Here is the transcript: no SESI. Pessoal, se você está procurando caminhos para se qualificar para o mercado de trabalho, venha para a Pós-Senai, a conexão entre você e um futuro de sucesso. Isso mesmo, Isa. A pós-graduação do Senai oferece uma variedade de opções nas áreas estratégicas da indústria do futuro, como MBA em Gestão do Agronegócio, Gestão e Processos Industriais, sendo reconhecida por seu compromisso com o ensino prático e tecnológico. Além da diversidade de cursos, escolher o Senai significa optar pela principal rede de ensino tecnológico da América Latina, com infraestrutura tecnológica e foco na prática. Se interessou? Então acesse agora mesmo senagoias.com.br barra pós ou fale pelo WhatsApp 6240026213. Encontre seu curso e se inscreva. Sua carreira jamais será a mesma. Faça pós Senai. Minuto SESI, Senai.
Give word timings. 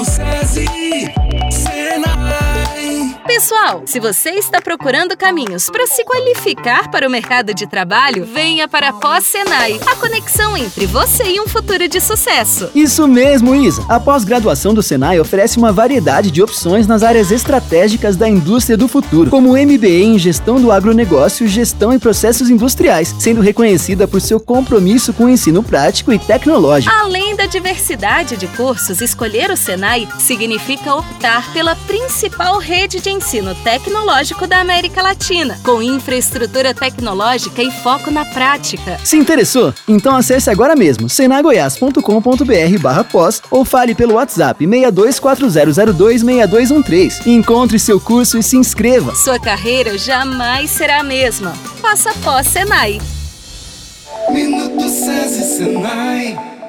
no 0.00 0.04
SESI. 0.06 1.69
Pessoal, 3.50 3.82
se 3.84 3.98
você 3.98 4.30
está 4.30 4.62
procurando 4.62 5.16
caminhos 5.16 5.68
para 5.68 5.84
se 5.84 6.04
qualificar 6.04 6.88
para 6.88 7.08
o 7.08 7.10
mercado 7.10 7.52
de 7.52 7.66
trabalho, 7.66 8.24
venha 8.24 8.68
para 8.68 8.90
a 8.90 8.92
Pós-Senai, 8.92 9.80
a 9.90 9.96
conexão 9.96 10.56
entre 10.56 10.86
você 10.86 11.24
e 11.24 11.40
um 11.40 11.48
futuro 11.48 11.88
de 11.88 12.00
sucesso. 12.00 12.70
Isso 12.76 13.08
mesmo, 13.08 13.52
Isa. 13.52 13.84
A 13.88 13.98
pós-graduação 13.98 14.72
do 14.72 14.84
Senai 14.84 15.18
oferece 15.18 15.58
uma 15.58 15.72
variedade 15.72 16.30
de 16.30 16.40
opções 16.40 16.86
nas 16.86 17.02
áreas 17.02 17.32
estratégicas 17.32 18.14
da 18.14 18.28
indústria 18.28 18.76
do 18.76 18.86
futuro, 18.86 19.28
como 19.28 19.58
MBA 19.58 20.04
em 20.04 20.16
Gestão 20.16 20.60
do 20.60 20.70
Agronegócio, 20.70 21.48
Gestão 21.48 21.92
e 21.92 21.98
Processos 21.98 22.50
Industriais, 22.50 23.12
sendo 23.18 23.40
reconhecida 23.40 24.06
por 24.06 24.20
seu 24.20 24.38
compromisso 24.38 25.12
com 25.12 25.24
o 25.24 25.28
ensino 25.28 25.60
prático 25.60 26.12
e 26.12 26.20
tecnológico. 26.20 26.94
Além 26.94 27.34
da 27.34 27.46
diversidade 27.46 28.36
de 28.36 28.46
cursos, 28.46 29.00
escolher 29.00 29.50
o 29.50 29.56
Senai 29.56 30.06
significa 30.20 30.94
optar 30.94 31.52
pela 31.52 31.74
principal 31.74 32.56
rede 32.58 33.00
de 33.00 33.10
ensino 33.10 33.39
tecnológico 33.54 34.46
da 34.46 34.60
América 34.60 35.00
Latina, 35.02 35.58
com 35.64 35.82
infraestrutura 35.82 36.74
tecnológica 36.74 37.62
e 37.62 37.70
foco 37.70 38.10
na 38.10 38.24
prática. 38.24 38.98
Se 39.04 39.16
interessou? 39.16 39.72
Então 39.88 40.14
acesse 40.14 40.50
agora 40.50 40.76
mesmo 40.76 41.08
senagoias.com.br 41.08 42.78
barra 42.80 43.04
pós 43.04 43.40
ou 43.50 43.64
fale 43.64 43.94
pelo 43.94 44.14
WhatsApp 44.14 44.66
6240026213. 44.66 47.26
Encontre 47.26 47.78
seu 47.78 48.00
curso 48.00 48.38
e 48.38 48.42
se 48.42 48.56
inscreva. 48.56 49.14
Sua 49.14 49.38
carreira 49.38 49.96
jamais 49.96 50.70
será 50.70 51.00
a 51.00 51.04
mesma. 51.04 51.52
Faça 51.80 52.12
pós 52.22 52.46
Senai. 52.46 53.00
Minuto 54.30 54.88
SESI, 54.88 55.56
Senai. 55.56 56.59